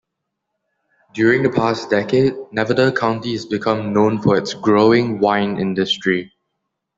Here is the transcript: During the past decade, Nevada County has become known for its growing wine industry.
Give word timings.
During 1.13 1.43
the 1.43 1.51
past 1.51 1.91
decade, 1.91 2.33
Nevada 2.51 2.91
County 2.91 3.33
has 3.33 3.45
become 3.45 3.93
known 3.93 4.19
for 4.19 4.35
its 4.35 4.55
growing 4.55 5.19
wine 5.19 5.59
industry. 5.59 6.31